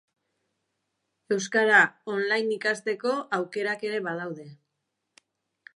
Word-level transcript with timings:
Euskara 1.35 1.81
online 2.15 2.57
ikasteko 2.57 3.13
aukerak 3.41 3.87
ere 3.91 4.03
badaude. 4.09 4.49